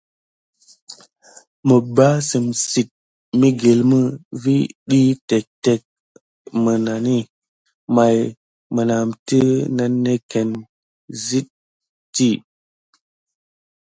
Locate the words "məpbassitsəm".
1.67-2.87